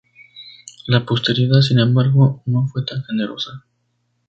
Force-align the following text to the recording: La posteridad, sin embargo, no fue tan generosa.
La 0.87 1.05
posteridad, 1.05 1.61
sin 1.61 1.77
embargo, 1.77 2.41
no 2.47 2.67
fue 2.69 2.83
tan 2.83 3.03
generosa. 3.03 3.67